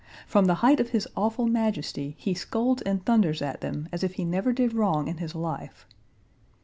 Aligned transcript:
From 0.25 0.45
the 0.45 0.55
height 0.65 0.79
of 0.79 0.89
his 0.89 1.07
awful 1.15 1.45
majesty 1.45 2.15
he 2.17 2.33
scolds 2.33 2.81
and 2.81 3.05
thunders 3.05 3.39
at 3.39 3.61
them 3.61 3.87
as 3.91 4.03
if 4.03 4.13
he 4.15 4.25
never 4.25 4.51
did 4.51 4.73
wrong 4.73 5.07
in 5.07 5.17
his 5.17 5.35
life. 5.35 5.85